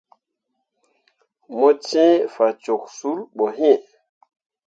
Mo 1.57 1.69
cẽe 1.87 2.05
fah 2.33 2.53
cok 2.63 2.83
sul 2.97 3.19
ɓo 3.35 3.45
iŋ. 3.71 3.81